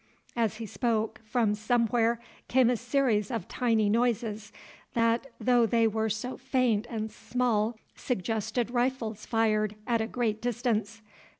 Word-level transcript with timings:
As 0.35 0.55
he 0.57 0.65
spoke, 0.65 1.21
from 1.25 1.53
somewhere 1.53 2.19
came 2.47 2.71
a 2.71 2.75
series 2.75 3.29
of 3.29 3.47
tiny 3.47 3.87
noises, 3.87 4.51
that, 4.95 5.27
though 5.39 5.67
they 5.67 5.85
were 5.85 6.09
so 6.09 6.37
faint 6.37 6.87
and 6.89 7.11
small, 7.11 7.77
suggested 7.95 8.71
rifles 8.71 9.27
fired 9.27 9.75
at 9.85 10.01
a 10.01 10.07
great 10.07 10.41
distance. 10.41 11.03